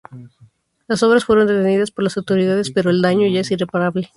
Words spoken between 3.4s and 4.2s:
es irreparable.